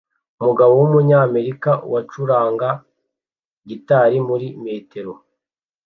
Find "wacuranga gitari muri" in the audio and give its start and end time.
1.91-4.47